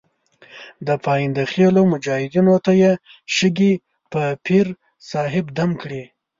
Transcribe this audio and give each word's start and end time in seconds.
د 0.87 0.89
پاینده 1.05 1.43
خېلو 1.51 1.81
مجاهدینو 1.93 2.55
ته 2.65 2.71
یې 2.81 2.91
شګې 3.35 3.73
په 4.11 4.21
پیر 4.45 4.67
صاحب 5.09 5.45
دم 5.57 5.71
کړې. 5.81 6.03